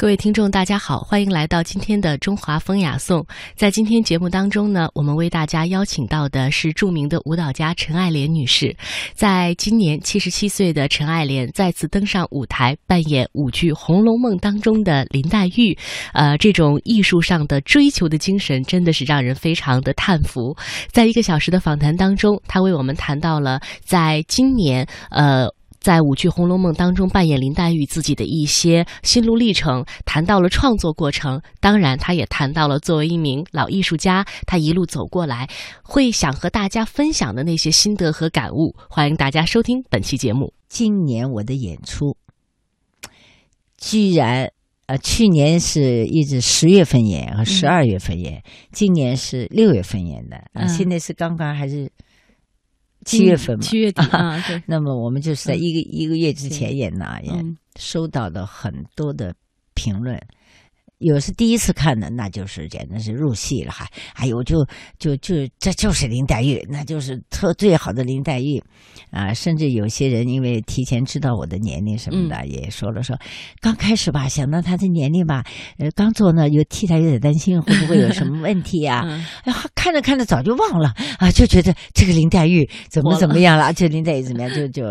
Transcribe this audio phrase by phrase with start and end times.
[0.00, 3.26] 各位听众，大家好，欢迎来到今天的中华风雅颂。
[3.56, 8.76] 在今天节目当中呢，我们为大家邀请到的是著名的舞蹈家陈爱莲女士。
[9.12, 15.76] 在今年七十七岁的陈爱莲再次登上舞台，扮演舞剧《红楼梦》当中的林黛玉。
[16.12, 20.56] 呃，这种艺术上的追求的精神，真的是让人非常的叹服。
[20.92, 25.52] 在一个小时的访谈当中，她为我们谈到了在今年，呃。
[25.88, 35.48] 在舞剧《红楼梦》当中扮演林黛玉自己的一些心路历程，谈到了创作过程，当然，他也谈到了作为一名老艺术家，他一路走过来，
[35.82, 38.76] 会想和大家分享的那些心得和感悟。
[38.90, 40.52] 欢迎大家收听本期节目。
[40.68, 42.18] 今年我的演出，
[43.78, 44.52] 居然
[44.88, 51.90] 呃，去年是一直十月份演和十二月份演，今年是六月份演的啊，现在是刚刚还是？
[53.08, 54.62] 七月份嘛，七月底 啊，对。
[54.66, 57.32] 那么我们就是在一个一个月之前也拿，也
[57.76, 59.34] 收到了很多的
[59.74, 60.20] 评论。
[60.98, 63.86] 有是第一次看的，那就是简直是入戏了哈！
[64.14, 64.66] 哎呦，就
[64.98, 68.60] 就就这就是林黛玉，那就是特最好的林黛玉
[69.10, 69.32] 啊！
[69.32, 73.16] 甚至有些人因为提前知道我的年龄什么的，也说了说，
[73.60, 75.44] 刚开始吧，想到她的年龄吧，
[75.78, 79.02] 呃，刚做呢，又替她有点担心，会不会有什么问题呀？
[79.44, 83.72] 哎呀，看着看着早就忘了啊，就觉得这个林黛玉怎么怎么样了？
[83.72, 84.52] 这林黛玉怎么样？
[84.52, 84.82] 就就。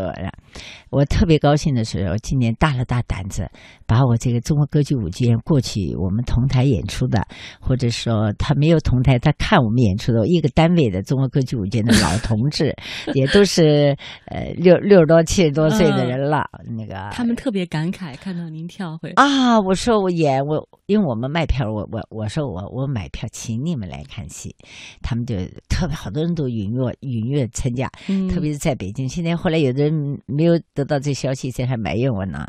[0.89, 3.49] 我特别高兴的是，我今年大了大胆子，
[3.85, 7.27] 把我这个中国歌剧舞剧院过去我们同台演出的，
[7.59, 12.73] 或者说他没有同台，他看我们演出的一个单位的中国歌剧舞剧院的老同志，
[13.13, 13.95] 也都是
[14.27, 16.45] 呃六六十多、七十多岁的人了。
[16.77, 24.55] 那个他们特别感慨看到您跳会啊，我说我演我，因为我们卖票，我我我说我我买票请你们来看戏，
[25.01, 25.35] 他们就
[25.67, 27.89] 特别好多人都踊跃踊跃参加，
[28.29, 29.07] 特别是在北京。
[29.09, 29.93] 现在后来有的人
[30.25, 30.57] 没有。
[30.77, 32.45] 得到这消息，这还埋怨我呢。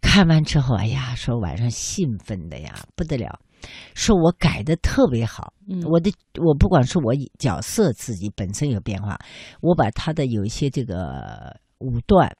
[0.00, 3.40] 看完之后，哎呀，说晚上兴奋的呀不得了，
[3.94, 5.52] 说我改的特别好。
[5.90, 9.18] 我的我不管是我角色自己本身有变化，
[9.60, 12.30] 我把他的有一些这个武段。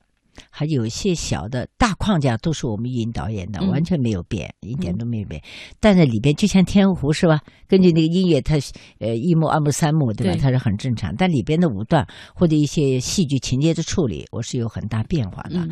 [0.51, 5.43] 还有一些小的大框架都是我们语音导演的，完全没有变，一点都没有变。
[5.81, 7.41] 但是里边就像天鹅湖是吧？
[7.67, 8.57] 根据那个音乐，它
[8.99, 10.39] 呃一幕、二幕、三幕，对吧？
[10.41, 11.15] 它是很正常。
[11.17, 15.69] 但里边的舞段或者一些戏剧情节的处理，我是有很大变化的。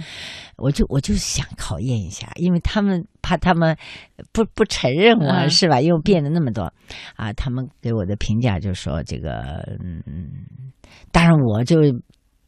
[0.56, 3.77] 我就我就想考验一下，因为他们怕他们
[4.33, 5.81] 不不承认我是吧？
[5.81, 6.72] 因为变了那么多
[7.16, 10.03] 啊，他们给我的评价就是说这个嗯，
[11.12, 11.77] 当然我就。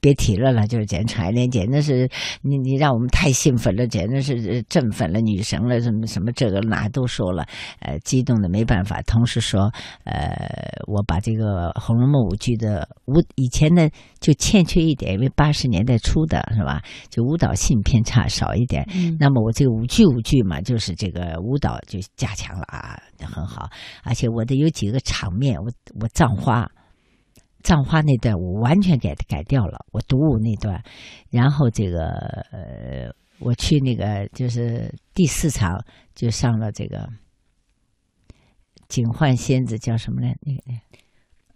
[0.00, 2.09] 别提了了，就是简直爱莲，简直是
[2.42, 7.47] 你你让我们太兴奋了，简直是振奋了女神了，什么什么这个那都说了，
[7.81, 9.03] 呃，激动的没办法。
[9.03, 9.72] 同时说，
[10.04, 10.37] 呃，
[10.87, 13.88] 我把这个《红楼梦》舞剧的舞以前呢
[14.20, 18.87] 就欠缺一点，因为八十年代初的是吧，就舞蹈性偏差少一点。
[19.19, 23.69] 那么我这个舞剧舞剧嘛，就是这个舞蹈就加强了啊，很好。
[24.04, 25.70] 而且我的有几个场面，我
[26.00, 26.69] 我葬花。
[27.69, 30.83] 葬花那段我完全改改掉了，我独舞那段，
[31.29, 32.06] 然后这个
[32.51, 35.79] 呃，我去那个就是第四场
[36.15, 37.06] 就上了这个
[38.89, 40.34] 警幻仙子叫什么来？
[40.41, 40.62] 那个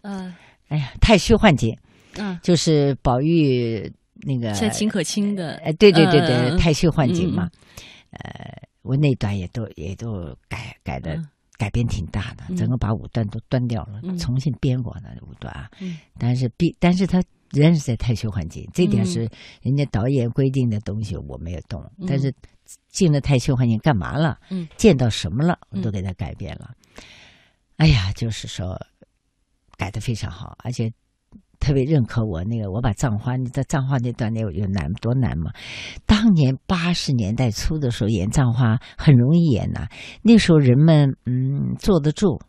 [0.03, 0.35] 嗯，
[0.69, 1.75] 哎呀，太虚幻境，
[2.19, 7.49] 嗯，就是宝玉那个像秦可卿的，哎，对对对对，太虚幻境嘛，
[8.11, 11.19] 呃，我那段也都也都改改的。
[11.63, 15.71] 改变挺大的，整个把五段都端掉了，重新编过那五段啊。
[16.19, 19.31] 但是编，但是他仍然是在太虚环境，这点是
[19.61, 21.81] 人家导演规定的东西，我没有动。
[22.05, 22.35] 但是
[22.89, 24.41] 进了太虚环境干嘛了？
[24.77, 26.75] 见到什么了，我都给他改变了。
[27.77, 28.77] 哎呀，就是说
[29.77, 30.93] 改的非常好，而且。
[31.63, 35.53] 特别认可我那个，我把葬花，你在葬花那段那有难多难嘛？
[36.05, 39.87] 当年八十年代初的时候演葬花很容易演呐，
[40.23, 42.41] 那时候人们嗯坐得住，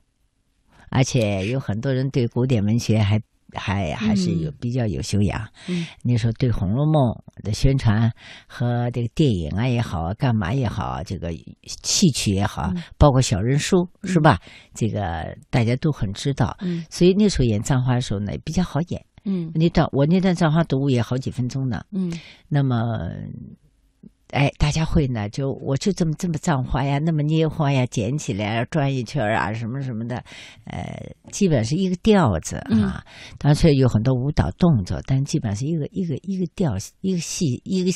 [0.90, 3.22] 而且有很多人对古典文学还。
[3.56, 5.40] 还还是有比较有修养。
[5.70, 8.12] 嗯，你说对《红楼梦》的宣传
[8.48, 11.32] 和这个电影啊也好，干嘛也好，这个
[11.64, 14.40] 戏曲也好，包括小人书是吧？
[14.74, 16.58] 这个大家都很知道。
[16.62, 19.06] 嗯，所以那时候演藏花的时候呢，比较好演。
[19.26, 21.84] 嗯，那段我那段藏花读物也好几分钟呢。
[21.92, 22.12] 嗯，
[22.48, 22.78] 那么。
[24.34, 25.30] 哎，大家会呢？
[25.30, 30.24] 就我就这么这么葬花呀，那么捏花呀，捡起来转一圈啊，什么什么的，
[30.66, 33.06] 呃，基本是一个调子啊。
[33.38, 37.92] 当然有很多舞蹈动作，但基本上是一个一个一个调，一个戏，一个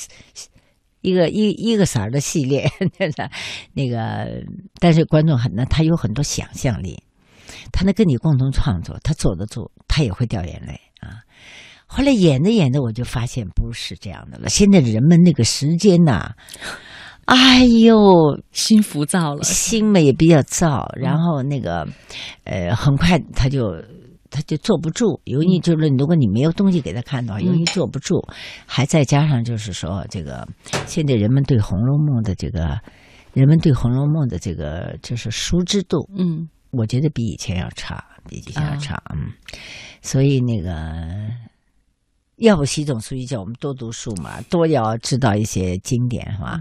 [1.01, 2.69] 一个一一个色儿的系列。
[3.73, 4.43] 那个，
[4.79, 7.01] 但是观众很呢，他有很多想象力，
[7.71, 10.86] 他能跟你共同创作，他坐得住，他也会掉眼泪啊。
[11.87, 14.49] 后来演着演着，我就发现不是这样的了。
[14.49, 16.35] 现在人们那个时间呐，
[17.25, 17.95] 哎呦，
[18.51, 21.87] 心浮躁了，心嘛也比较躁，然后那个，
[22.43, 23.73] 呃，很快他就
[24.29, 28.21] 他就坐不住，由于就是如果你没有东西给他看的话，由于坐不住，
[28.65, 30.47] 还再加上就是说这个
[30.85, 32.79] 现在人们对《红楼梦》的这个
[33.33, 39.31] 人们对《红楼梦》的这个就是熟知度，嗯，我觉得比以前要差，比以前要差，嗯，
[40.01, 40.71] 所以那个。
[42.37, 46.59] 要不习总书记叫我们多读书嘛，多要知道一些经典，是吧？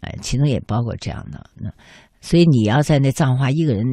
[0.00, 1.44] 哎，其中也包括这样的。
[1.56, 1.70] 那
[2.20, 3.84] 所以你要在那藏话一个人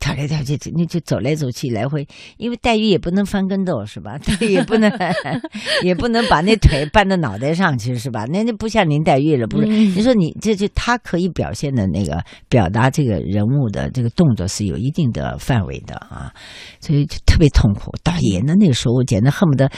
[0.00, 2.04] 跳来跳去，你就走来走去来回，
[2.36, 4.18] 因为黛玉也不能翻跟斗，是吧？
[4.40, 4.90] 也不能
[5.84, 8.24] 也不能把那腿搬到脑袋上去，是吧？
[8.24, 9.66] 那那不像林黛玉了，不是？
[9.68, 16.32] 你说你这就他可以表现的那个表达这个人物的这个动作是有一定的范围的啊，
[16.80, 17.92] 所以就特别痛苦。
[18.02, 19.70] 导演的那个时候，我简直恨不得。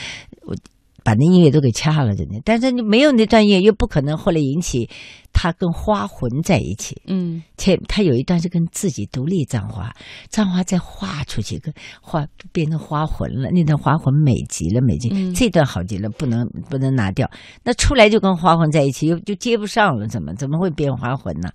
[0.45, 0.55] 我
[1.03, 2.41] 把那音乐都给掐了，真的。
[2.45, 4.89] 但是你没有那段音乐，又不可能后来引起
[5.33, 7.01] 他跟花魂在一起。
[7.07, 9.93] 嗯，且他有一段是跟自己独立葬花，
[10.29, 13.49] 葬花再画出去，跟画变成花魂了。
[13.51, 15.33] 那段花魂美极了，美极。
[15.33, 17.29] 这段好极了，不能不能拿掉。
[17.65, 21.49] 那出来就跟花魂在一起，又就接不上了，怎么怎么会变花魂呢？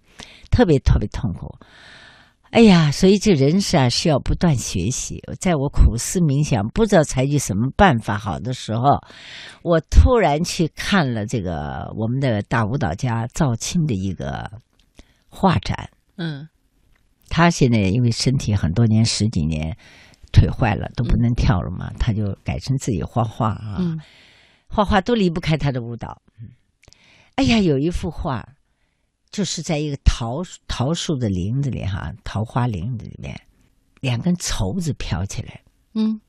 [0.51, 1.55] 特别特别痛苦。
[2.51, 5.23] 哎呀，所以这人是啊，需要不断学习。
[5.39, 8.99] 在我苦思冥想，不知道采取什么办法好的时候，
[9.63, 14.51] 我突然去看了这个我们的大舞蹈家赵青的一个
[15.29, 15.91] 画展。
[16.17, 16.49] 嗯，
[17.29, 19.77] 他现在因为身体很多年十几年
[20.33, 23.79] 腿坏了，都不能跳了嘛，他就改成自己画画啊，
[24.69, 26.23] 画画都离不开他的舞蹈。
[27.35, 28.43] 哎呀，有一幅画。
[29.31, 33.41] 就是在一个桃桃树的林子里哈，桃花林子里面，
[34.01, 35.63] 两根绸子飘起来，
[35.95, 36.21] 嗯，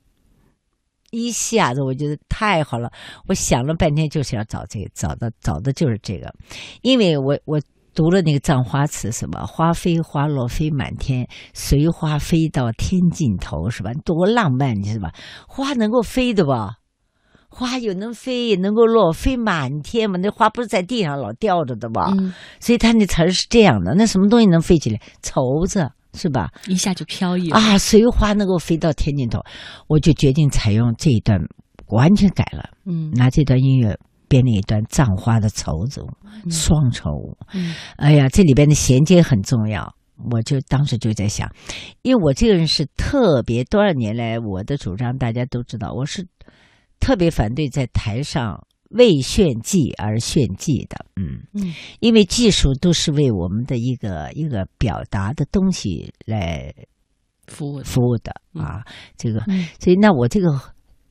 [1.12, 2.92] 一下子我觉得太好了。
[3.28, 6.34] 我想了半天，就是要找这个，找的找的就是这个，
[6.81, 7.62] 因为我我
[7.94, 13.92] 读了那个葬花词，什么花飞花落飞满天，随花飞到天尽头，是吧？
[14.06, 15.13] 多浪漫，你是吧？
[15.48, 16.78] 花能够飞的吧？
[17.50, 20.18] 花又能飞，能够落，飞满天嘛？
[20.22, 22.13] 那花不是在地上老吊着的吧？
[22.60, 23.96] 所以它那词儿是这样的。
[23.96, 25.01] 那什么东西能飞起来？
[25.22, 26.51] 绸子是吧？
[26.68, 27.78] 一下就飘逸啊！
[27.78, 29.42] 随花能够飞到天尽头，
[29.88, 31.40] 我就决定采用这一段，
[31.88, 32.69] 完全改了。
[32.86, 33.98] 嗯，拿这段音乐
[34.28, 36.10] 编了一段葬花的绸子舞，
[36.50, 37.36] 双绸舞。
[37.54, 39.94] 嗯，哎呀，这里边的衔接很重要。
[40.31, 41.50] 我就当时就在想，
[42.01, 46.28] 因为我这个人是特别多少年来我的主张，大家都知道，我是。
[47.00, 56.74] 特别反对在台上为炫技而炫技的，嗯嗯，因为技术都是为我们的一个一个表达的东西来
[57.46, 58.84] 服务服务的啊，
[59.16, 59.40] 这个，
[59.80, 60.48] 所以那我这个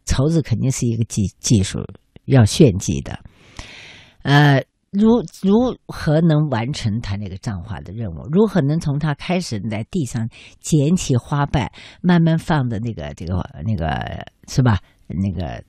[0.05, 1.79] 绸子肯定是一个技技术
[2.25, 3.21] 要炫技的，
[4.23, 8.29] 呃，如如何能完成他那个葬花的任务？
[8.33, 10.29] 如何能从他开始在地上
[10.61, 11.71] 捡起花瓣，
[12.03, 14.81] 慢慢放的那个这个那个是吧？
[15.07, 15.63] 那个。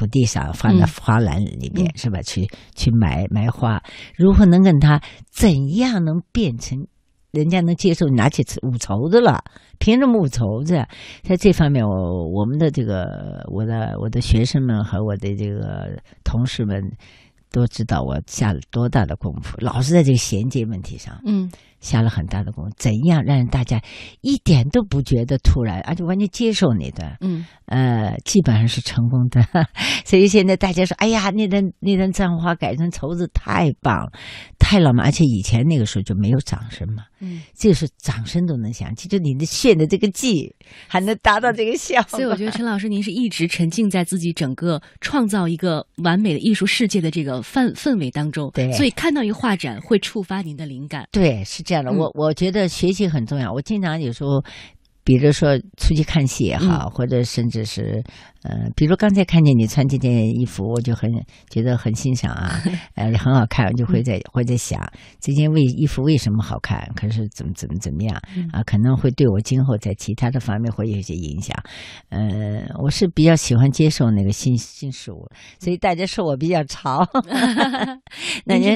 [0.00, 2.22] 土地上放在花篮里面是吧？
[2.22, 3.82] 去去埋埋花，
[4.16, 4.98] 如何能跟他
[5.30, 6.86] 怎样能变成
[7.32, 8.06] 人家能接受？
[8.06, 9.44] 拿起五绸子了，
[9.78, 10.86] 凭什么五绸子？
[11.22, 16.82] 在这方面，我我们的这个我的我的学生们和我的这个同事们
[17.50, 21.50] 都知道我下了多大的功夫，老是在这个衔接问题上，嗯。
[21.80, 23.80] 下了很大的功夫，怎样让大家
[24.20, 27.16] 一点都不觉得突然，而且完全接受你的？
[27.22, 29.42] 嗯，呃，基本上是成功的。
[30.04, 34.12] 所以现在大家说：“哎呀，那段那段葬花改成绸子太棒，
[34.70, 38.94] 太浪漫。”而且以前那个时候就没有掌声嘛，嗯，这是掌声都能响。
[38.94, 40.54] 其实你的炫的这个技
[40.86, 42.10] 还能达到这个效果。
[42.10, 51.08] 所以我觉得陈老师，您是一直沉浸在自己整个创造一个完美的艺术世界的这个氛氛围当中，对，所以看到一个画展会触发您的灵感。
[51.10, 51.64] 对，是。
[51.64, 53.52] 这样的，我我觉得学习很重要。
[53.52, 54.44] 我经常有时候。
[55.02, 58.04] 比如说出去看戏也好，或者甚至是，
[58.42, 61.10] 呃，比如刚才看见你穿这件衣服，我就很
[61.50, 62.60] 觉得很欣赏啊，
[62.96, 64.80] 呃，很好看，我就会在会在想
[65.20, 68.16] 这件为衣服为什么好看，可是怎么怎么怎么样
[68.52, 71.54] 啊，可能会对我今后在其他的方面会有一些影响。
[72.08, 75.28] 呃，我是比较喜欢接受那个新新事物，
[75.58, 77.06] 所以大家说我比较潮，
[78.46, 78.74] 那您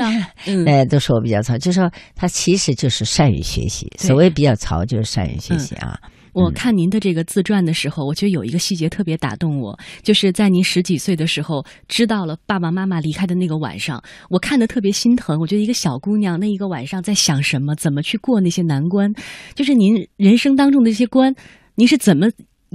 [0.66, 3.90] 呃都说我比较潮，就说他其实就是善于学习。
[3.96, 5.98] 所谓比较潮，就是善于学习啊。
[6.34, 15.38] 我看您的这个自传的时候，我觉得有一个细节特别打动我，就是在您十几岁的时候，知道了爸爸妈妈离开的那个晚上，我看的特别心疼。
[15.40, 19.12] 我觉得一个小姑娘那一个晚上在想什么，怎么去过那些难关，
[19.54, 21.34] 就是您人生当中的一些关，
[21.76, 22.26] 您是怎么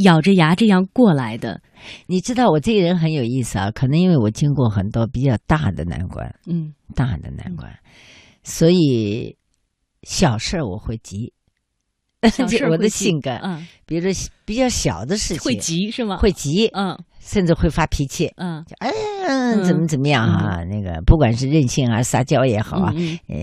[0.05, 1.61] 咬着牙这样过来的？
[2.07, 7.69] 你知道我这个人很有意思啊，可能因为我经过很多比较大的难关，嗯，大的难关。
[8.43, 9.35] 所以
[10.03, 11.33] 小事儿我会急，
[12.69, 16.17] 我的性格，嗯，比如说比较小的事情会急是吗？
[16.17, 18.31] 会急，嗯甚至会发脾气。
[18.37, 18.91] 嗯哎，
[19.63, 20.63] 怎么怎么样啊？
[20.65, 23.37] 那个不管是任性啊、撒娇也好啊，嗯呃，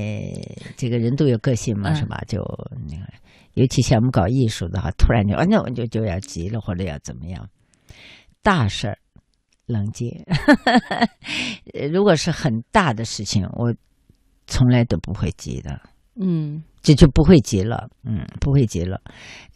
[0.77, 2.21] 这个人都有个性嘛，嗯是吧？
[2.27, 2.39] 就
[2.91, 3.07] 那个，
[3.55, 7.49] 尤其像我们搞艺术的哈，突然就啊，那我就就要急了，或者要怎么样，
[8.43, 8.99] 大事儿
[9.67, 10.11] 冷静。
[11.75, 13.73] 呃如果是很大的事情，我
[14.47, 15.81] 从来都不会急的。
[16.19, 19.01] 嗯这就不会急了，嗯，不会急了。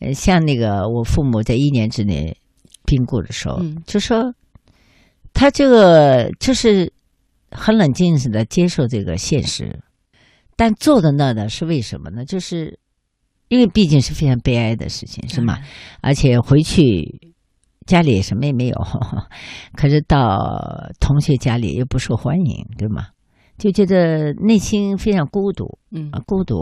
[0.01, 2.37] 呃，像那个我父母在一年之内
[2.85, 4.35] 病故的时候，嗯就说
[5.33, 6.93] 他这个就是
[7.53, 9.79] 很冷静似的接受这个现实，
[10.57, 12.25] 但坐在那呢是为什么呢？
[12.25, 12.81] 就是
[13.47, 15.57] 因为毕竟是非常悲哀的事情，是吗？？
[16.01, 17.33] 而且回去
[17.87, 18.75] 家里什么也没有，
[19.79, 23.07] 可是到同学家里又不受欢迎，对吗？
[23.59, 26.57] 就觉得内心非常孤独，嗯啊，孤独，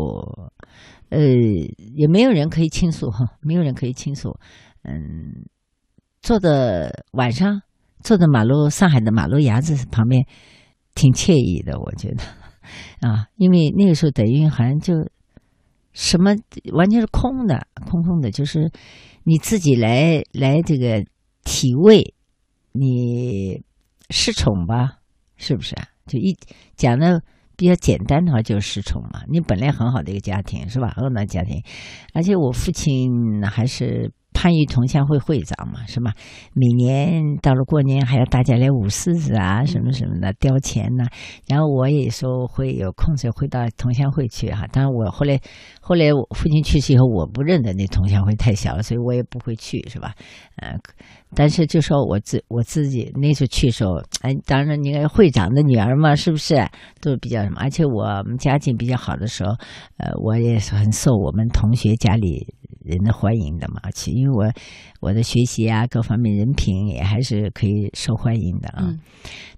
[1.10, 1.20] 呃，
[1.96, 4.38] 也没有人可以倾诉哈，没有人可以倾诉。
[4.82, 5.46] 嗯，
[6.22, 7.62] 坐的晚上
[8.02, 10.26] 坐在马路上海的马路牙子旁边，
[10.94, 12.22] 挺惬意的，我觉得
[13.08, 14.94] 啊，因为那个时候等于好像就
[15.92, 16.34] 什么
[16.72, 18.70] 完全是空的，空空的，就是
[19.24, 21.04] 你自己来来这个
[21.44, 22.14] 体味，
[22.72, 23.62] 你
[24.10, 24.98] 失宠吧，
[25.36, 25.88] 是不是啊？
[26.06, 26.36] 就一
[26.76, 27.22] 讲的
[27.58, 29.20] 比较简单的话，就是失宠嘛。
[29.28, 30.92] 你本来很好的一个家庭是吧？
[30.94, 31.60] 很好的家庭，
[32.14, 36.12] 而且我父亲还是番禺同乡会会长嘛，是吧？
[36.54, 41.04] 每年到了过年还要大家来舞狮子啊，什么什么的，雕钱呐、
[41.48, 45.40] 然后我也说会有空时会到同乡会去哈、当然我后来
[45.80, 50.14] 后来我父亲去世以后，我不认得那同乡会太小了，所以我也不会去，是吧？
[50.56, 50.78] 呃，
[51.34, 56.54] 但是就说我自我自己那时候去的时候，哎，当然你看会长的女儿嘛，是不是
[57.00, 57.56] 都比较什么？
[57.60, 59.50] 而且我们家境比较好的时候，
[59.98, 62.54] 呃，我也是很受我们同学家里
[62.88, 63.80] 人的欢迎的嘛。
[63.82, 64.52] 而且因为我
[65.00, 68.86] 我的学习啊，各方面人品也还是可以受欢迎的啊。
[68.88, 68.98] 嗯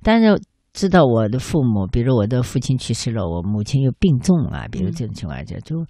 [0.03, 0.41] 但是
[0.73, 5.87] 知道我的父母，比如我的父亲去世了，我母亲又病重啊，比如这种情况下就。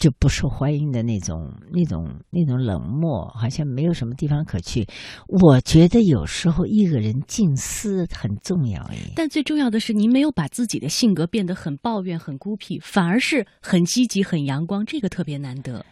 [0.00, 4.86] 就不受欢迎的那种、那种、那种冷漠，好像没有什么地方可去。
[5.28, 9.12] 我觉得有时候一个人静思很重要耶。
[9.14, 15.84] 但最重要的是，您没有把自己的性格变得很抱怨、很孤僻，反而是很积极、很阳光，这个特别难得。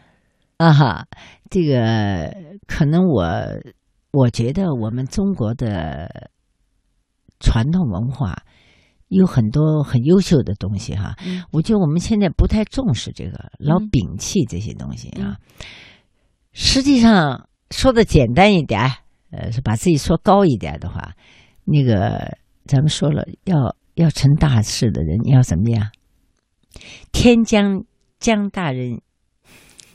[0.59, 1.07] 啊哈，
[1.49, 2.35] 这个
[2.67, 3.25] 可能我
[4.11, 6.31] 我觉得我们中国的
[7.41, 8.43] 传统文化
[9.07, 11.15] 有很多很优秀的东西哈。
[11.25, 15.39] 嗯我觉得我们现在不太重视这个，老嗯摒弃这些东西啊。
[16.53, 18.81] 实际上说的简单一点，
[19.31, 21.15] 呃，是把自己说高一点的话，
[21.65, 22.37] 那个
[22.67, 25.89] 咱们说了，要要成大事的人要怎么样？
[27.13, 27.85] 天将
[28.19, 29.01] 将大任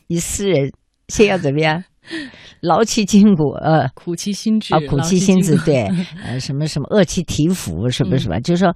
[0.07, 0.72] 于斯人，
[1.07, 1.83] 先要怎么样？
[2.62, 5.89] 劳其筋骨，呃，苦其心志啊，苦其心志，对，
[6.24, 8.39] 呃，什么什么饿其体肤，是不是吧？
[8.39, 8.75] 就是说，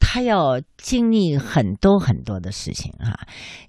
[0.00, 3.20] 他要经历很多很多的事情哈、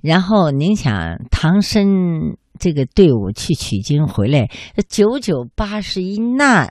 [0.02, 4.50] 然后您想，唐僧这个队伍去取经回来，
[4.90, 6.68] 九九八十一难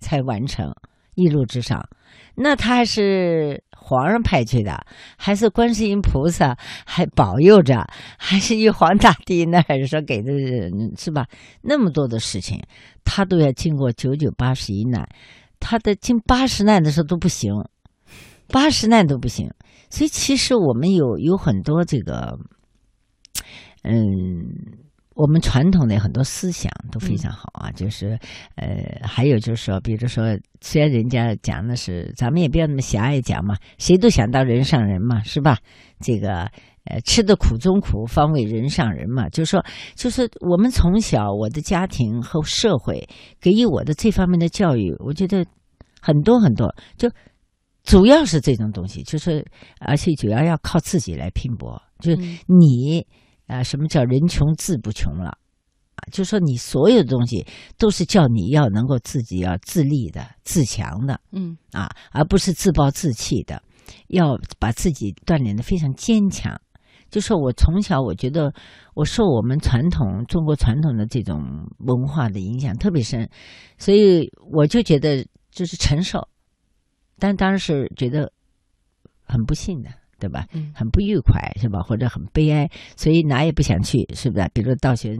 [0.00, 0.74] 才完成，
[1.14, 1.88] 一路之上，
[2.34, 4.82] 那他是皇上派去的，
[5.18, 7.86] 还是观世音菩萨还保佑着，
[8.18, 10.32] 还是玉皇大帝那儿说给的
[10.96, 11.26] 是吧？
[11.60, 12.58] 那么多的事情，
[13.04, 15.06] 他都要经过九九八十一难，
[15.60, 17.52] 他的经八十难的时候都不行，
[18.48, 19.50] 八十难都不行。
[19.90, 22.38] 所以其实我们有有很多这个，
[23.82, 24.48] 嗯，
[25.14, 28.18] 我们传统的很多思想都非常好啊，就是
[28.56, 35.58] 呃，还有就是说，比如说，虽然人家讲的是，咱们也不要那么狭隘讲嘛，谁都想当人上人嘛，是吧？
[36.00, 36.50] 这个
[36.86, 39.28] 呃，吃的苦中苦，方为人上人嘛。
[39.28, 43.08] 就是说，就是我们从小我的家庭和社会
[43.40, 45.46] 给予我的这方面的教育，我觉得
[46.00, 47.08] 很多很多，就
[47.84, 49.44] 主要是这种东西，就是
[49.78, 53.06] 而且主要要靠自己来拼搏，就是嗯你
[53.46, 55.30] 啊、什么叫人穷志不穷了
[55.96, 56.00] 啊？
[56.10, 57.46] 就说你所有的东西
[57.78, 63.62] 都是叫你要能够自己要自立的、自强的嗯啊，而不是自暴自弃的，
[64.08, 66.60] 要把自己锻炼的非常坚强。
[67.10, 68.52] 就说我从小，我觉得
[68.94, 73.30] 我受我们传统中国传统的这种文化的影响特别深，
[73.78, 76.26] 所以我就觉得就是承受，
[77.20, 78.32] 但当然是觉得
[79.22, 79.90] 很不幸的，
[80.24, 80.46] 对吧？
[80.54, 81.80] 嗯很不愉快，是吧？
[81.82, 82.66] 或者很悲哀，
[82.96, 84.50] 所以哪也不想去，是不是？
[84.54, 85.14] 比如到学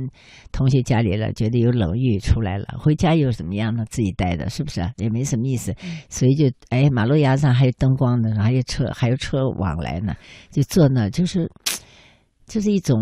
[0.50, 3.84] 同学家里了，觉得有冷遇出来了，回家又怎么样呢？
[3.90, 4.90] 自己待着，是不是啊？
[4.96, 5.74] 也没什么意思，
[6.08, 10.14] 所以就哎，马路牙上还有灯光呢，还有车，还有车往来呢，
[10.50, 11.50] 就坐那，就是
[12.46, 12.98] 就是一种，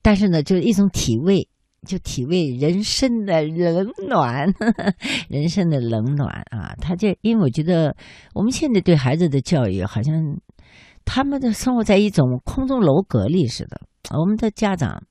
[0.00, 1.46] 但是呢，就是一种体味。
[1.88, 4.46] 就体味人生的冷暖，
[5.30, 6.76] 人生的冷暖啊！
[6.78, 7.96] 他就因为我觉得
[8.34, 10.14] 我们现在对孩子的教育，好像
[11.12, 13.80] 他们的生活在一种空中楼阁里似的。
[14.16, 15.02] 我们的家长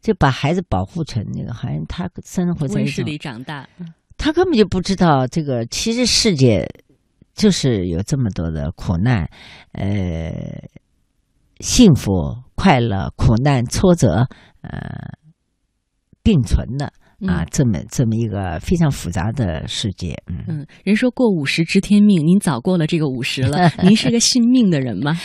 [0.00, 3.68] 就把孩子保护成那个，好像他生活在温室里长大，
[4.16, 6.68] 他根本就不知道这个，其实世界
[7.34, 9.28] 就是有这么多的苦难，
[9.72, 10.32] 呃，
[11.58, 12.12] 幸福、
[12.54, 14.28] 快乐、苦难、挫折，
[14.60, 14.70] 呃。
[16.22, 16.92] 并存的
[17.26, 17.46] 啊，嗯。
[17.50, 25.18] 这么这么一个非常复杂的世界，嗯，嗯，人说过五十知天命，您早过了这个五十了， 您是个信命的人吗？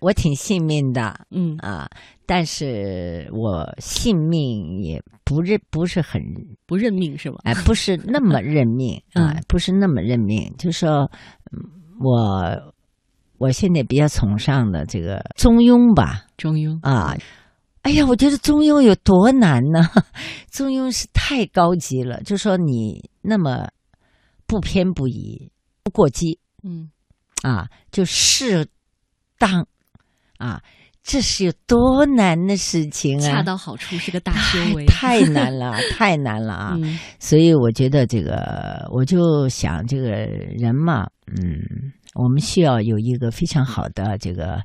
[0.00, 1.56] 我挺信命的嗯。
[1.58, 1.88] 啊，
[2.26, 6.20] 但是我信命也不认不是很
[6.66, 7.36] 不认命是吗？
[7.44, 11.10] 哎，不是那么认命 啊，嗯不是那么认命，就是说，
[11.52, 11.58] 嗯
[12.00, 12.74] 我
[13.38, 16.78] 我现在比较崇尚的这个中庸吧，中庸。
[16.82, 17.16] 啊，
[17.82, 19.80] 哎呀，我觉得中庸有多难呢？
[20.50, 23.68] 中庸是太高级了，就说你那么
[24.46, 25.50] 不偏不倚、
[25.82, 26.90] 不过激嗯
[27.42, 28.66] 啊，就适
[29.38, 29.66] 当
[30.38, 30.62] 啊，
[31.02, 33.28] 这是有多难的事情啊！
[33.28, 36.74] 恰到好处是个大修为， 太难了，太难了啊！
[36.80, 44.60] 嗯所以我觉得这个，我就想这个人嘛，嗯，我们需要有一个非常好的这个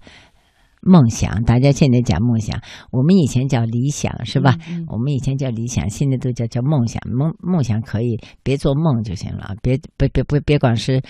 [0.87, 1.43] 梦想。
[1.43, 2.59] 大家现在讲梦想，
[2.91, 4.57] 我们以前叫理想，是吧？？
[4.69, 7.01] 嗯我们以前叫理想，现在都叫叫梦想。
[7.11, 11.01] 梦梦想可以别做梦就行了，别别别别别管是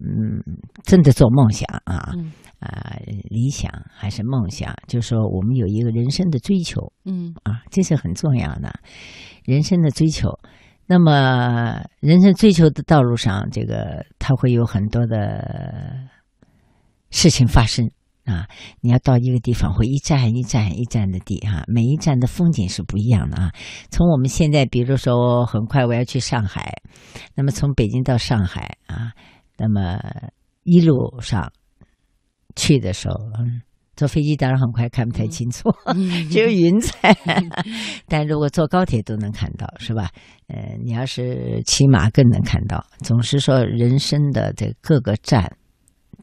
[0.00, 0.42] 嗯
[0.82, 2.96] 真的做梦想啊嗯啊、
[3.28, 6.92] 理想还是梦想，就是说我们有一个人生的追求。
[7.04, 8.80] 嗯啊，这是很重要的，
[9.44, 10.28] 人生的追求。
[10.88, 16.08] 那么，人生追求的道路上，这个它会有很多的
[17.10, 17.90] 事情发生
[18.26, 18.46] 啊。
[18.80, 23.50] 你要到一个地方，会一站一站一站的地哈、每一站的风景是不一样的啊。
[23.90, 26.74] 从我们现在，比如说，很快我要去上海，
[27.34, 29.12] 那么从北京到上海啊，
[29.56, 29.98] 那么
[30.64, 31.50] 一路上
[32.54, 33.62] 去的时候，嗯，
[33.94, 35.70] 坐飞机当然很快看不太清楚。
[35.86, 37.16] 嗯 只有云彩，
[38.08, 40.10] 但如果坐高铁都能看到，是吧？
[40.48, 42.84] 呃，你要是骑马更能看到。
[42.98, 45.56] 总是说人生的这各个站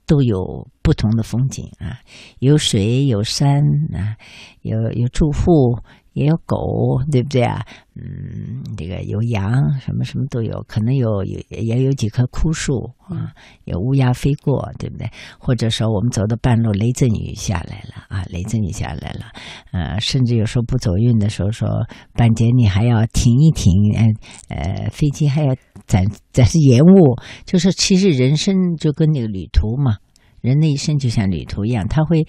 [0.05, 1.99] 都有不同的风景啊，
[2.39, 3.61] 有水有山
[3.93, 4.17] 啊，
[4.61, 5.79] 有有住户。
[6.13, 7.61] 也有狗，对不对啊？
[7.95, 13.31] 嗯，这个有羊，什么什么都有，可能有有也有几棵枯树啊，
[13.65, 15.07] 有乌鸦飞过，对不对？
[15.37, 19.25] 或者说我们走到半路，雷阵雨下来了啊，雷阵雨下来了，
[19.71, 21.67] 呃，甚至有时候不走运的时候，说
[22.13, 29.97] 半截你还要停一停，呃呃，飞机还要暂暂时延误，就是其实人生就跟那个旅途嘛。
[30.43, 32.25] 人的一生就像旅途一样，它会，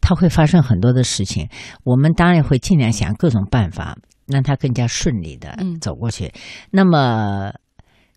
[0.00, 1.48] 它会发生很多的事情。
[1.82, 6.32] 我们当然会尽量想各种办法，让它更加顺利的嗯走过去。
[6.70, 7.52] 那么，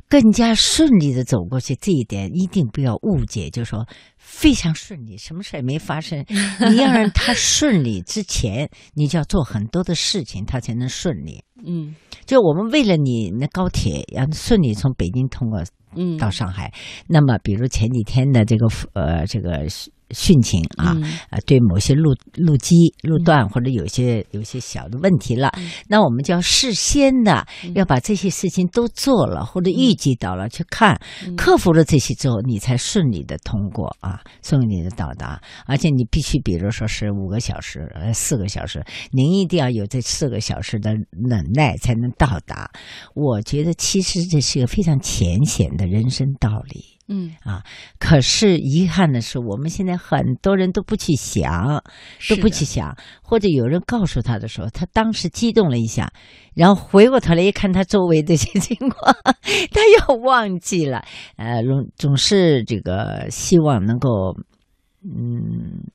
[0.09, 6.25] 更加顺利的走过去，这一点一定不要误解，就是说非常顺利，什么事也没发生。
[6.71, 11.43] 你要让它顺利之前，你就要做很多的事情，它才能顺利。
[11.63, 11.93] 嗯
[12.25, 15.61] 就我们为了你那高铁要顺利从北京通过
[15.95, 16.73] 嗯到上海，
[17.07, 19.67] 那么比如前几天的这个呃这个
[20.09, 21.19] 汛情啊，嗯。
[21.29, 25.69] 呃，对某些路路基、路段或者有些有些小的问题了，嗯。
[25.87, 27.45] 那我们就要事先的
[27.75, 31.35] 要把这些事情都做了，或者预计到了去看，嗯。
[31.35, 35.41] 克服了这些之后，你才顺利的通过啊，顺利的到达。
[35.65, 42.69] 而且你必须，比如说是五个小时、呃四个小时，您一定要有这四个小时的忍耐才能到达。
[43.15, 46.98] 我觉得其实这是一个非常浅显的人生道理。
[47.11, 47.63] 嗯啊，
[47.97, 51.83] 可是遗憾的是，我们现在很多人都不去想，
[52.29, 56.13] 都不去想，或者有人告诉他的时候，他当时激动了一下，
[56.53, 59.15] 然后回过头来一看他周围的一些情况，
[59.73, 61.03] 他又忘记了。
[61.35, 64.37] 呃，总总是这个希望能够，
[65.03, 65.89] 嗯，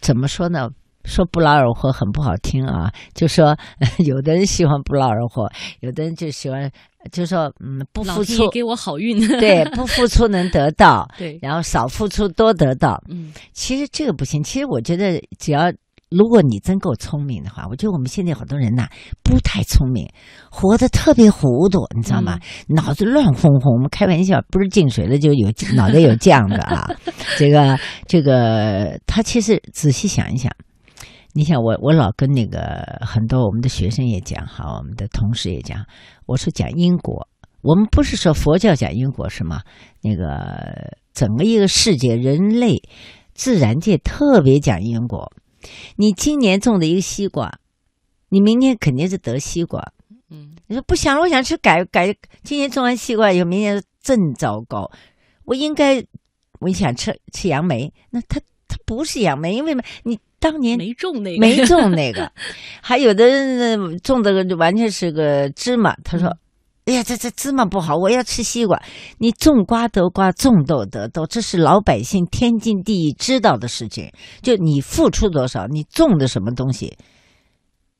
[0.00, 0.70] 怎么说呢？
[1.04, 3.56] 说不劳而获很不好听啊，就说
[4.04, 5.48] 有的人喜欢不劳而获，
[5.80, 6.70] 有的人就喜欢，
[7.10, 13.02] 就说嗯不付出给我好运， 对，不付出能得到，对，然后少付出多得到。
[13.08, 14.42] 嗯其实这个不行。
[14.42, 15.72] 其实我觉得，只要
[16.10, 18.86] 如果你真够聪明的话，我觉得我们现在好多人呐
[19.22, 20.06] 不太聪明，
[20.50, 22.38] 活得特别糊涂，你知道吗？
[22.68, 23.74] 脑子乱哄哄。
[23.74, 26.88] 我们开玩笑，不是进水了就有脑袋有浆的啊。
[27.38, 30.52] 这个这个，他其实仔细想一想，
[31.32, 35.84] 你想我我老跟那个很多我们的学生也讲哈，我们的同事也讲，
[36.26, 37.26] 我说讲因果，
[37.62, 39.62] 我们不是说佛教讲因果是吗？
[40.02, 42.82] 那个整个一个世界，人类
[43.34, 45.32] 自然界特别讲因果。
[45.96, 47.58] 你今年种的一个西瓜，
[48.28, 49.92] 你明年肯定是得西瓜。
[50.28, 52.14] 嗯，你说不想了，我想吃改改。
[52.42, 54.90] 今年种完西瓜以后，明年正糟糕。
[55.44, 56.04] 我应该，
[56.60, 62.30] 我想吃吃杨梅，那它它不是杨梅，因为嘛，你当年没种那个，没种那个。
[62.82, 66.36] 还有的人种的完全是个芝麻，他说。
[66.84, 68.82] 哎呀，这这芝麻不好，我要吃西瓜。
[69.18, 74.10] 你种瓜得瓜，种豆得豆，这是老百姓天经地义知道的事情。
[74.42, 76.96] 就你付出多少，你种的什么东西，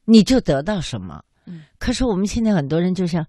[0.05, 1.23] 你就得到什么。
[1.47, 1.63] 嗯。
[1.79, 3.25] 可是我们现在很多人就像，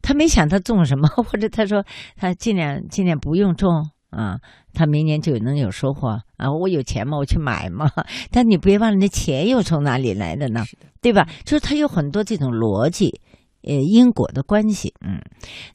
[0.00, 1.84] 他没想他种什么，或者他说
[2.16, 4.38] 他尽量尽量不用种啊，
[4.72, 6.52] 他明年就能有收获啊。
[6.52, 7.90] 我有钱嘛，我去买嘛。
[8.30, 10.64] 但你别忘了，那钱又从哪里来的呢？
[11.02, 11.28] 对吧？
[11.44, 13.20] 就是他有很多这种逻辑。
[13.66, 15.22] 呃，因果的关系，嗯，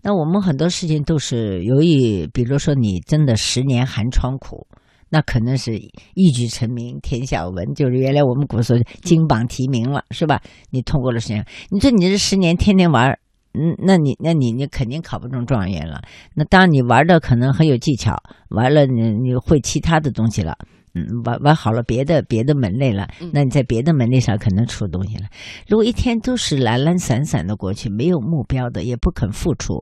[0.03, 4.67] 那我们很多事情都是由于，比如说你真的十年寒窗苦，
[5.09, 5.75] 那可能是
[6.13, 10.39] 一举成名天下闻，就是原来我们古时候金榜题名了，是吧？
[10.69, 13.17] 你通过了十年，你说你这十年天天玩，
[13.59, 16.01] 嗯，那你那你你肯定考不中状元了。
[16.33, 18.15] 那当你玩的可能很有技巧，
[18.49, 20.57] 完了你你会其他的东西了。
[20.95, 25.25] 嗯，玩玩好了别的别的门类了，那你在别的门类上可能出东西了。
[25.67, 29.79] 如果一天都是懒懒散散的过去，没有目标的，也不肯付出，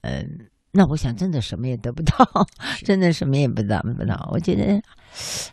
[0.00, 0.24] 嗯，
[0.72, 2.26] 那我想真的什么也得不到，
[2.86, 4.30] 真的什么也不得不到。
[4.32, 4.80] 我觉得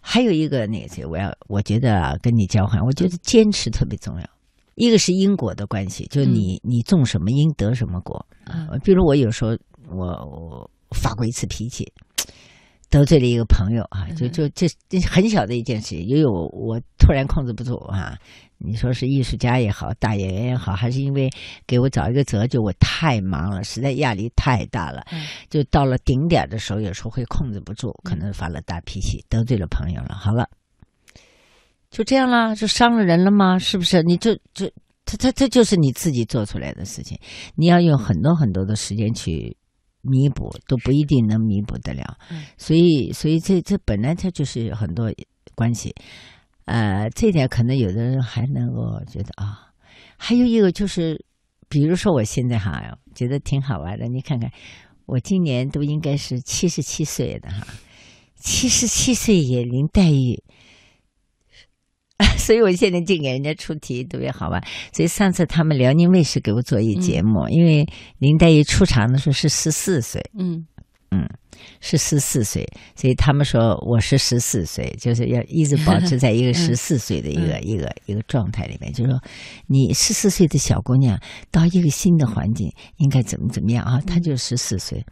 [0.01, 4.25] 还有一个那个，我要我觉得啊，跟你交换，我觉得坚持特别重要。
[4.75, 8.25] 一个是因果的关系，就你你种什么因得什么果。
[8.45, 9.51] 啊，比如我有时候
[9.89, 11.91] 我我发过一次脾气。
[12.89, 18.15] 得罪了一个朋友啊，就就这这很小的一件事情，因为我我突然控制不住啊。
[18.59, 21.27] 你说是艺术家也好，大演员也好，还是因为
[21.65, 25.03] 给我找一个辙，就我太忙了，实在压力太大了，
[25.49, 30.13] 就到了顶点的时候，有时候会控制不住，可能发了大脾气，得罪了朋友了。
[30.13, 30.47] 好了，
[31.93, 33.57] 就这样啦，就伤了人了吗？
[33.59, 34.01] 是不是？
[34.01, 34.67] 你这这
[35.05, 37.17] 他他这就是你自己做出来的事情，
[37.55, 39.55] 你要用很多很多的时间去。
[40.05, 42.17] 弥补都不一定能弥补得了，
[42.57, 45.09] 所以，所以这这本来它就是很多
[45.55, 45.95] 关系，
[46.65, 49.71] 呃，这点可能有的人还能够觉得啊，
[50.17, 51.23] 还有一个就是，
[51.69, 54.51] 比如说我现在哈，觉得挺好玩的，你看看，
[55.05, 57.65] 我今年都应该是七十七岁的哈，
[58.35, 60.43] 七十七岁也林黛玉。
[62.37, 64.61] 所以我现在净给人家出题特别好玩。
[64.91, 67.85] 所以上次他们辽宁卫视给我做一节目，因为
[68.19, 70.65] 林黛玉出场的时候是十四岁，嗯
[71.11, 71.29] 嗯，
[71.79, 78.91] 是十四岁，所以他们说我是十四岁，就是要一直保持在一个 十四岁的一个一个一个状态里面。
[78.91, 79.19] 就是说，
[79.67, 81.19] 你十四岁的小姑娘
[81.51, 84.01] 到一个新的环境应该怎么怎么样啊？
[84.07, 85.05] 她就十四岁，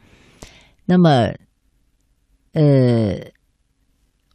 [0.85, 1.31] 那么，
[2.53, 3.31] 呃，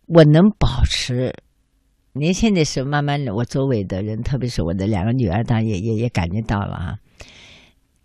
[0.06, 1.34] 我能保持。
[2.18, 6.96] 年轻的时候，慢慢的，我周围的人，特别是我的两个女儿，当然也也也感觉到了啊。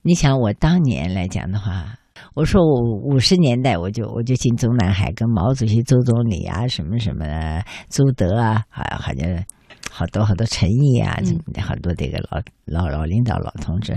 [0.04, 1.98] 你想，我当年来讲的话，
[2.34, 7.26] 我说我五十年代我就我就进中南海，跟毛主席、周总理啊，什么什么
[7.90, 9.46] 朱德啊，还好像
[9.92, 11.20] 好多好多陈毅啊，
[11.62, 13.96] 好多这个老老老领导、老同志，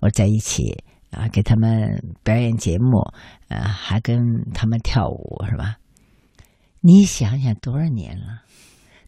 [0.00, 0.62] 我在一起
[1.10, 3.02] 啊，给他们表演节目，
[3.48, 4.18] 呃，还跟
[4.54, 5.76] 他们跳舞，是吧？
[6.80, 8.42] 你想想，多少年了？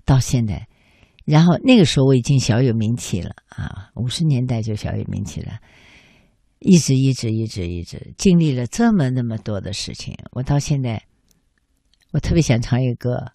[0.04, 0.66] 到现在，
[1.24, 3.90] 然后那个时候我已经小有名气了啊！
[3.94, 5.58] 五十年代就小有名气了，
[6.58, 10.14] 一直一直一直一直经历了这么那么多的事情。
[10.32, 11.02] 我到现在，
[12.12, 13.32] 我特别想唱一个，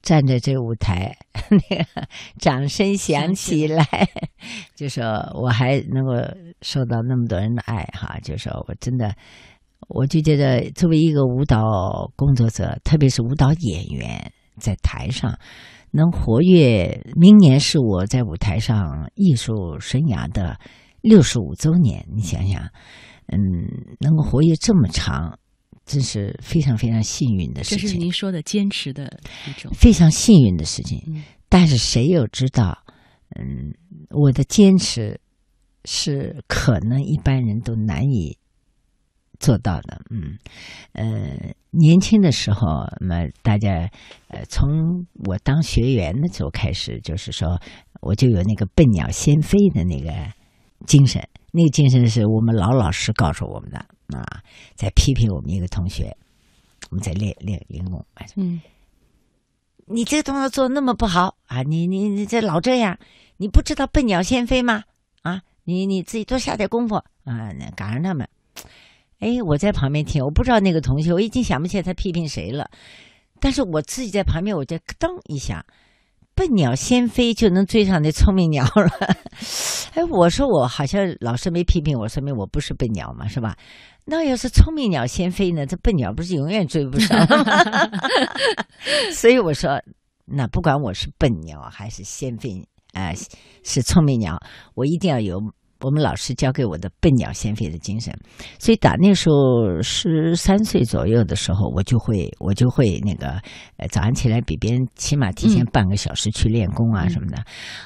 [0.00, 1.16] 站在这个舞台，
[1.68, 3.84] 那个掌声响起来，
[4.74, 5.04] 就说
[5.34, 6.12] 我还能够
[6.62, 8.18] 受到那么多人的爱哈！
[8.22, 9.14] 就说我真的，
[9.88, 14.32] 我就觉得作为一个舞蹈工作者，特别是舞蹈演员。
[14.58, 15.38] 在台上
[15.90, 20.58] 能活跃，明年是我在舞台上艺术生涯的
[21.00, 22.06] 六十五周年。
[22.14, 22.62] 你想想，
[23.26, 23.38] 嗯，
[24.00, 25.38] 能够活跃这么长，
[25.86, 27.78] 真是非常非常幸运的事情。
[27.78, 29.18] 这是您说的坚持的
[29.48, 31.22] 一种非常幸运的事情。
[31.48, 32.76] 但是谁又知道，
[33.36, 33.72] 嗯，
[34.10, 35.18] 我的坚持
[35.86, 38.36] 是可能一般人都难以
[39.38, 40.02] 做到的。
[40.10, 40.36] 嗯，
[40.92, 42.66] 呃，年轻的时候，
[43.00, 43.90] 那大家
[44.28, 47.60] 呃，从我当学员的时候开始，就是说
[48.00, 50.10] 我就有那个笨鸟先飞的那个
[50.86, 53.78] 精神，那个精神是我们老老师告诉我们的
[54.16, 54.42] 啊，
[54.74, 56.16] 在批评我们一个同学，
[56.90, 58.04] 我们在练练练功，
[58.36, 58.60] 嗯，
[59.86, 62.98] 你这个动作做那么不好啊，你你你这老这样，
[63.36, 64.84] 你不知道笨鸟先飞吗？
[65.22, 68.26] 啊，你你自己多下点功夫啊，那赶上他们。
[69.20, 72.70] 哎，我在旁边听，我不知道那个同学，我已经想不起来他批评谁了。
[73.40, 75.64] 但是我自己在旁边，我就咯噔一下，
[76.34, 78.90] 笨鸟先飞就能追上那聪明鸟了。
[79.94, 83.56] 哎，我说我好像老师没批评我，说明我不是笨鸟嘛，是吧？
[84.04, 85.66] 那要是聪明鸟先飞呢？
[85.66, 87.90] 这笨鸟不是永远追不上吗？
[89.12, 89.82] 所以我说，
[90.26, 93.12] 那不管我是笨鸟还是先飞，啊，
[93.64, 94.38] 是聪明鸟，
[94.74, 95.40] 我一定要有。
[95.80, 98.12] 我们老师教给我的“笨鸟先飞”的精神，
[98.58, 103.40] 所以打那时候十三岁左右的时候，我就会我就会那个
[103.76, 107.42] 呃早上起来比别人起码提前半个小时去练功啊什么的。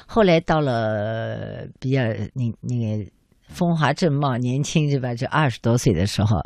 [0.07, 2.01] 后来到了比较
[2.33, 3.11] 那那个。
[3.53, 5.13] 风华正茂，年轻是吧？
[5.13, 6.41] 就二十多岁的时候，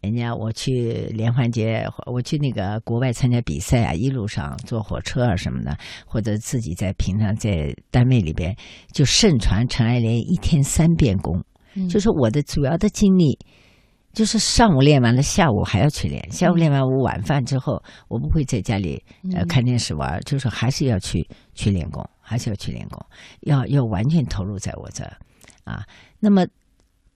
[0.00, 8.54] 人家我去连环节，我去那个国外参加比赛啊，一路上坐火车啊什么的，或者自己在平常在单位里边，
[8.92, 11.40] 就盛传陈爱莲一天三遍功，
[11.88, 13.38] 就是我的主要的精力，
[14.12, 19.00] 就是上午练完了，下午还要去练，下午练完，我晚饭之后，我不会在家里
[19.32, 23.00] 呃看电视玩，就是还是要去去练功，还是要去练功，
[23.42, 25.04] 要要完全投入在我这
[25.68, 25.84] 啊。
[26.20, 26.46] 那么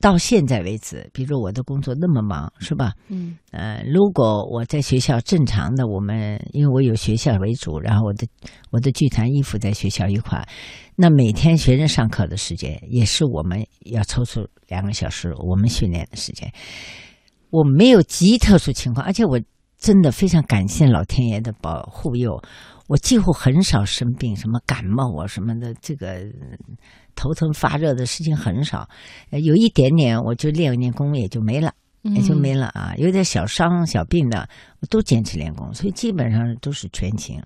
[0.00, 2.92] 到现在为止，比如我的工作那么忙，是吧？
[3.08, 3.38] 嗯。
[3.52, 8.26] 呃，如果我在学校正常的，我们因为我有学校为主，然后我的
[8.70, 10.44] 我的剧团衣服在学校一块，
[10.96, 16.52] 那每天学生上课的时间也是我们要抽出两个小时我们训练的时间。
[17.50, 19.40] 我没有极特殊情况，而且我
[19.78, 22.42] 真的非常感谢老天爷的保护佑，
[22.88, 26.26] 我几乎很少生病，什么感冒啊什么的，这个。
[27.16, 28.88] 头疼发热的事情很少，
[29.30, 31.72] 有一点点我就练练功也就没了，
[32.02, 32.94] 也就没了啊。
[32.96, 34.48] 有点小伤小病的，
[34.78, 37.42] 我都坚持练功，所以基本上都是全勤。